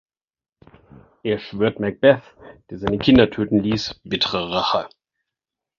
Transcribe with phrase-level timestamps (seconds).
[1.21, 2.23] Er schwört Macbeth,
[2.71, 4.89] der seine Kinder töten ließ, bittere Rache.